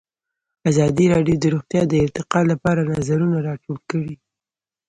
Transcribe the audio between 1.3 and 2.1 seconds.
د روغتیا د